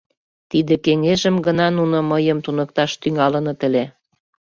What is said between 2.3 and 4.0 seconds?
туныкташ тӱҥалыныт ыле.